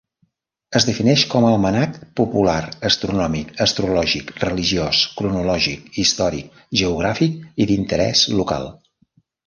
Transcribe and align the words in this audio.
Es 0.77 0.85
defineix 0.85 1.25
com 1.33 1.45
a 1.49 1.51
almanac 1.57 1.99
popular, 2.21 2.55
astronòmic, 2.91 3.53
astrològic, 3.67 4.33
religiós, 4.47 5.05
cronològic, 5.21 5.87
històric, 6.05 6.61
geogràfic 6.83 7.41
i 7.67 7.73
d'interès 7.73 8.31
local. 8.43 8.73